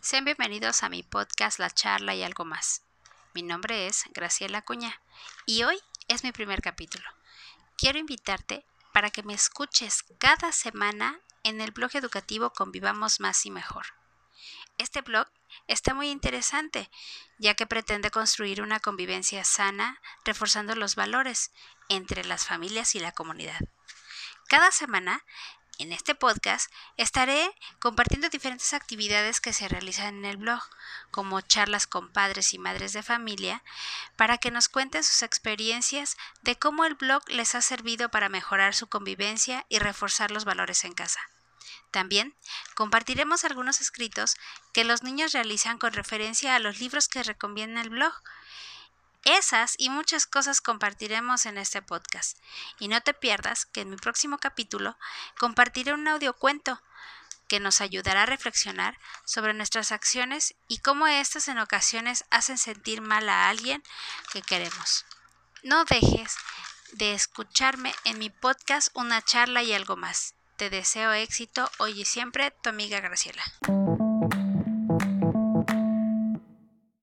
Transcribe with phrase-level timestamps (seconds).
[0.00, 2.82] Sean bienvenidos a mi podcast La charla y algo más.
[3.34, 5.00] Mi nombre es Graciela Cuña
[5.46, 7.08] y hoy es mi primer capítulo.
[7.76, 13.52] Quiero invitarte para que me escuches cada semana en el blog educativo Convivamos Más y
[13.52, 13.86] Mejor.
[14.76, 15.28] Este blog
[15.68, 16.90] está muy interesante,
[17.38, 21.52] ya que pretende construir una convivencia sana, reforzando los valores
[21.88, 23.60] entre las familias y la comunidad.
[24.48, 25.24] Cada semana
[25.78, 30.60] en este podcast estaré compartiendo diferentes actividades que se realizan en el blog,
[31.10, 33.62] como charlas con padres y madres de familia,
[34.16, 38.74] para que nos cuenten sus experiencias de cómo el blog les ha servido para mejorar
[38.74, 41.20] su convivencia y reforzar los valores en casa.
[41.90, 42.34] También
[42.74, 44.36] compartiremos algunos escritos
[44.72, 48.12] que los niños realizan con referencia a los libros que recomienda el blog
[49.36, 52.38] esas y muchas cosas compartiremos en este podcast.
[52.78, 54.96] Y no te pierdas que en mi próximo capítulo
[55.38, 56.80] compartiré un audiocuento
[57.48, 63.00] que nos ayudará a reflexionar sobre nuestras acciones y cómo éstas en ocasiones hacen sentir
[63.00, 63.82] mal a alguien
[64.32, 65.06] que queremos.
[65.62, 66.36] No dejes
[66.92, 70.34] de escucharme en mi podcast Una charla y algo más.
[70.56, 73.42] Te deseo éxito hoy y siempre, tu amiga Graciela.